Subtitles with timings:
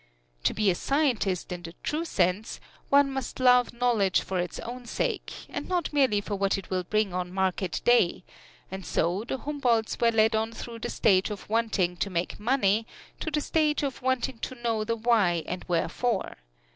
[0.45, 2.59] To be a scientist in the true sense,
[2.89, 6.83] one must love knowledge for its own sake, and not merely for what it will
[6.83, 8.23] bring on market day,
[8.71, 12.87] and so the Humboldts were led on through the stage of wanting to make money,
[13.19, 16.37] to the stage of wanting to know the why and wherefore.